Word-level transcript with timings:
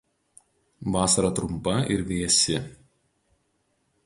Vasara 0.95 1.31
trumpa 1.41 1.75
ir 1.97 2.03
vėsi. 2.09 2.59